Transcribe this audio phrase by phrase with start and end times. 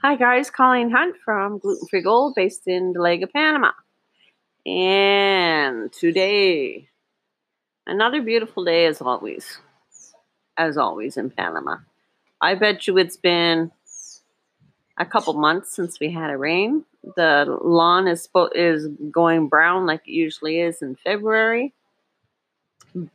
[0.00, 3.72] Hi guys, Colleen Hunt from Gluten Free Gold based in Dolega, Panama.
[4.64, 6.88] And today,
[7.84, 9.58] another beautiful day as always.
[10.56, 11.78] As always in Panama.
[12.40, 13.72] I bet you it's been
[14.96, 16.84] a couple months since we had a rain.
[17.16, 21.74] The lawn is is going brown like it usually is in February.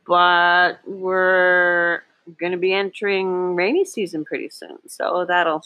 [0.06, 2.02] But we're
[2.38, 4.86] going to be entering rainy season pretty soon.
[4.86, 5.64] So that'll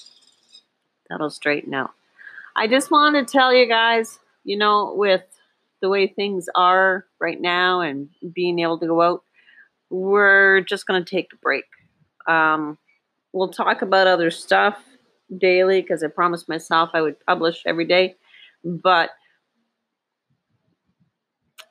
[1.09, 1.91] that'll straighten out.
[2.57, 5.23] I just want to tell you guys, you know, with
[5.81, 9.23] the way things are right now and being able to go out,
[9.91, 11.65] we're just going to take a break.
[12.27, 12.79] Um,
[13.33, 14.83] we'll talk about other stuff
[15.37, 18.17] daily because I promised myself I would publish every day,
[18.65, 19.11] but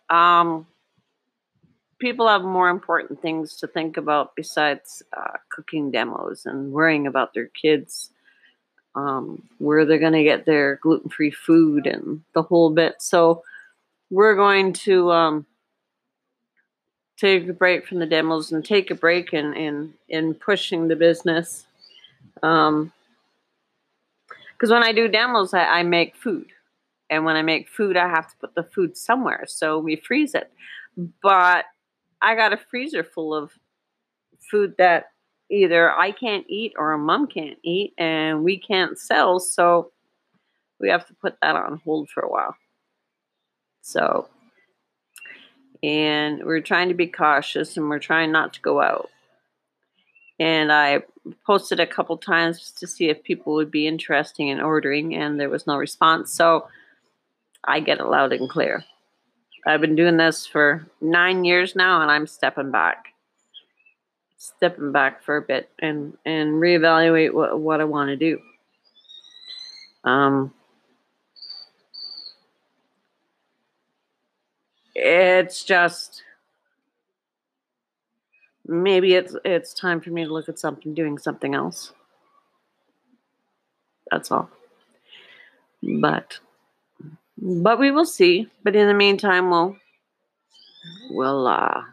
[0.10, 0.68] um,
[2.00, 7.34] people have more important things to think about besides uh, cooking demos and worrying about
[7.34, 8.12] their kids,
[8.98, 12.96] um, where they're going to get their gluten free food and the whole bit.
[13.00, 13.44] So
[14.10, 15.46] we're going to um,
[17.16, 20.96] take a break from the demos and take a break in in, in pushing the
[20.96, 21.68] business.
[22.42, 22.92] Um,
[24.54, 26.48] because when I do demos, I, I make food.
[27.12, 29.46] And when I make food, I have to put the food somewhere.
[29.48, 30.52] So we freeze it.
[31.22, 31.66] But
[32.20, 33.52] I got a freezer full of
[34.50, 35.12] food that
[35.50, 39.40] either I can't eat or a mom can't eat and we can't sell.
[39.40, 39.92] So
[40.80, 42.56] we have to put that on hold for a while.
[43.82, 44.28] So,
[45.82, 49.10] and we're trying to be cautious and we're trying not to go out.
[50.40, 51.04] And I
[51.46, 55.50] posted a couple times to see if people would be interested in ordering, and there
[55.50, 56.32] was no response.
[56.32, 56.68] So
[57.64, 58.84] I get it loud and clear.
[59.66, 63.08] I've been doing this for nine years now, and I'm stepping back,
[64.38, 68.40] stepping back for a bit, and and reevaluate what what I want to do.
[70.04, 70.54] Um,
[74.96, 76.24] it's just
[78.66, 81.92] maybe it's it's time for me to look at something doing something else.
[84.12, 84.50] That's all.
[85.84, 86.40] But
[87.38, 88.48] but we will see.
[88.64, 89.78] But in the meantime, we'll
[91.10, 91.84] we'll uh,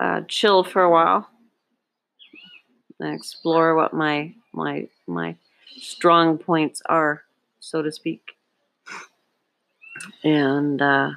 [0.00, 1.28] uh, chill for a while
[3.00, 5.36] and explore what my my my
[5.80, 7.22] strong points are,
[7.60, 8.22] so to speak.
[10.24, 11.10] And uh,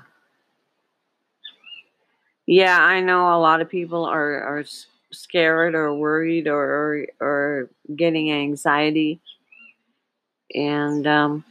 [2.46, 4.64] yeah, I know a lot of people are are
[5.12, 9.22] scared or worried or or, or getting anxiety,
[10.54, 11.44] and um,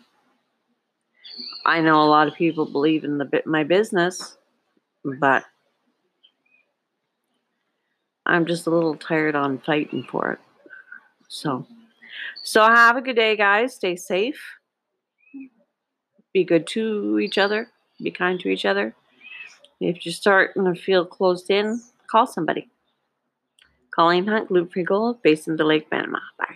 [1.67, 4.37] I know a lot of people believe in the my business,
[5.05, 5.45] but
[8.31, 10.39] I'm just a little tired on fighting for it.
[11.29, 11.67] So,
[12.45, 13.75] so have a good day, guys.
[13.75, 14.41] Stay safe.
[16.33, 17.69] Be good to each other.
[18.01, 18.95] Be kind to each other.
[19.81, 22.69] If you're starting to feel closed in, call somebody.
[23.91, 26.21] Colleen Hunt, Gluten Free Gold, based in Dolega Panama.
[26.39, 26.50] Bye.